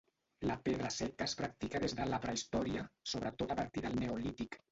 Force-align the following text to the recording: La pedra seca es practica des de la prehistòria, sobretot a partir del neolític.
La 0.51 0.53
pedra 0.67 0.87
seca 0.95 1.27
es 1.31 1.35
practica 1.41 1.81
des 1.83 1.95
de 2.01 2.07
la 2.13 2.19
prehistòria, 2.25 2.87
sobretot 3.13 3.55
a 3.57 3.61
partir 3.63 3.87
del 3.87 4.01
neolític. 4.05 4.59